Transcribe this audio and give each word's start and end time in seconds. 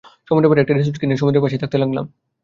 সমুদ্রের 0.27 0.49
পাড়ে 0.49 0.61
একটা 0.63 0.73
রিসোর্ট 0.73 0.97
কিনে 0.99 1.19
সমুদ্রের 1.19 1.43
পাশেই 1.43 1.61
থাকতে 1.63 1.77
লাগলাম। 1.77 2.05